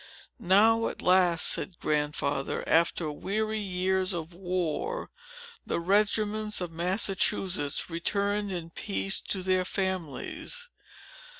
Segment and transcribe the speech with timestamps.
[0.39, 5.11] "Now, at last," said Grandfather, "after weary years of war,
[5.63, 10.69] the regiments of Massachusetts returned in peace to their families.